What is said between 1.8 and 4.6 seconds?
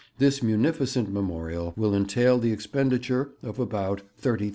entail the expenditure of about £30,000.